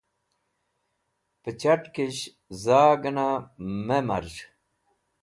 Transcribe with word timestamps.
Pẽ 1.41 1.55
chet̃kish 1.59 2.21
za 2.61 2.79
gẽna 3.01 3.27
me 3.87 3.97
marz̃h. 4.07 4.41